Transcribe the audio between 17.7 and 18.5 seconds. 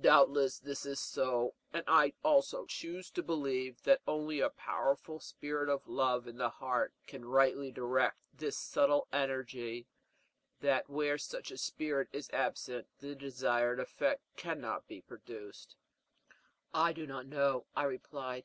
I replied.